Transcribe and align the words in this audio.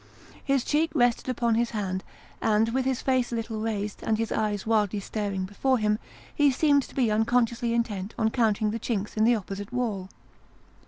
His 0.43 0.63
cheek 0.63 0.89
rested 0.95 1.29
upon 1.29 1.53
his 1.53 1.69
hand; 1.69 2.03
and, 2.41 2.69
with 2.69 2.85
his 2.85 3.03
face 3.03 3.31
a 3.31 3.35
little 3.35 3.59
raised, 3.59 4.01
and 4.01 4.17
his 4.17 4.31
eyes 4.31 4.65
wildly 4.65 4.99
staring 4.99 5.45
before 5.45 5.77
him, 5.77 5.99
he 6.33 6.49
seemed 6.49 6.81
to 6.81 6.95
be 6.95 7.11
unconsciously 7.11 7.75
intent 7.75 8.15
on 8.17 8.31
counting 8.31 8.71
the 8.71 8.79
chinks 8.79 9.15
in 9.15 9.25
the 9.25 9.35
opposite 9.35 9.71
wall. 9.71 10.09